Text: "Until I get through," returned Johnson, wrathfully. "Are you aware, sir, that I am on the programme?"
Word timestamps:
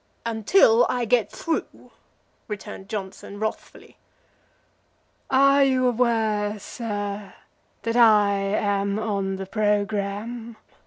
"Until 0.25 0.87
I 0.89 1.05
get 1.05 1.31
through," 1.31 1.91
returned 2.47 2.89
Johnson, 2.89 3.39
wrathfully. 3.39 3.97
"Are 5.29 5.63
you 5.63 5.85
aware, 5.85 6.57
sir, 6.57 7.35
that 7.83 7.95
I 7.95 8.33
am 8.33 8.97
on 8.97 9.35
the 9.35 9.45
programme?" 9.45 10.57